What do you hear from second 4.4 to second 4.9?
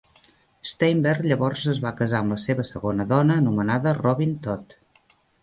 Todd.